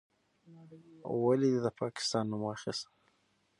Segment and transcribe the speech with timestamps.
[1.23, 2.85] ولې دې د پاکستان نوم واخیست؟